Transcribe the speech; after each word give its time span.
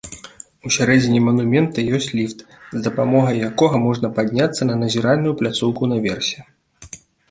Усярэдзіне 0.69 1.19
манумента 1.27 1.85
ёсць 1.99 2.09
ліфт, 2.21 2.39
з 2.71 2.79
дапамогай 2.89 3.43
якога 3.51 3.85
можна 3.87 4.15
падняцца 4.19 4.61
на 4.73 4.83
назіральную 4.85 5.33
пляцоўку 5.41 5.83
наверсе. 5.97 6.39